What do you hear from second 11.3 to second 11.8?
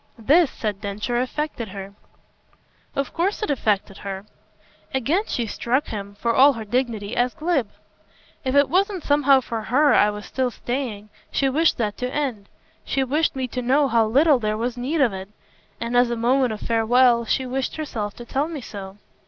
wished